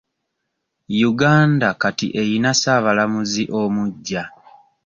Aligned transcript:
Uganda 1.09 1.67
kati 1.81 2.07
eyina 2.21 2.51
ssaabalamuzi 2.55 3.43
omugya. 3.61 4.23